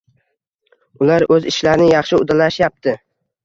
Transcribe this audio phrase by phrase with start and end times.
[1.03, 2.99] Ular oʻz ishlarini yaxshi uddalashyapti.